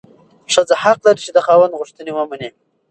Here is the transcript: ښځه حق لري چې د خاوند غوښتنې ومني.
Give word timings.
ښځه 0.53 0.75
حق 0.83 0.99
لري 1.05 1.21
چې 1.25 1.31
د 1.33 1.37
خاوند 1.45 1.77
غوښتنې 1.79 2.11
ومني. 2.13 2.49